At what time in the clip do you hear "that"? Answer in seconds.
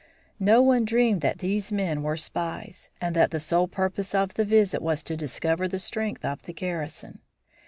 1.21-1.37, 3.15-3.29